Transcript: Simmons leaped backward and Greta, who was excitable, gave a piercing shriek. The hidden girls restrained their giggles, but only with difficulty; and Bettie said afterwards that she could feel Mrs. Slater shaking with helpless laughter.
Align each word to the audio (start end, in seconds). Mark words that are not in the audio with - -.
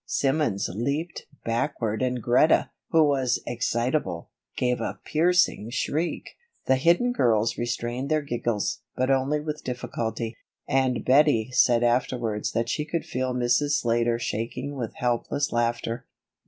Simmons 0.07 0.67
leaped 0.73 1.27
backward 1.45 2.01
and 2.01 2.23
Greta, 2.23 2.71
who 2.89 3.03
was 3.07 3.39
excitable, 3.45 4.31
gave 4.57 4.81
a 4.81 4.97
piercing 5.05 5.69
shriek. 5.69 6.31
The 6.65 6.77
hidden 6.77 7.11
girls 7.11 7.55
restrained 7.55 8.09
their 8.09 8.23
giggles, 8.23 8.79
but 8.95 9.11
only 9.11 9.39
with 9.39 9.63
difficulty; 9.63 10.35
and 10.67 11.05
Bettie 11.05 11.51
said 11.51 11.83
afterwards 11.83 12.51
that 12.53 12.67
she 12.67 12.83
could 12.83 13.05
feel 13.05 13.35
Mrs. 13.35 13.79
Slater 13.79 14.17
shaking 14.17 14.75
with 14.75 14.95
helpless 14.95 15.51
laughter. 15.51 16.07